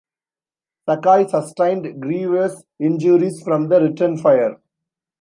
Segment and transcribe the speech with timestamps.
[0.89, 4.57] Sakai sustained grievous injuries from the return fire.